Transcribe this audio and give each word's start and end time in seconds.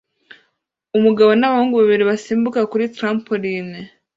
Umugabo 0.97 1.31
nabahungu 1.35 1.73
babiri 1.79 2.03
basimbutse 2.09 2.61
kuri 2.71 2.85
trampoline 2.95 3.79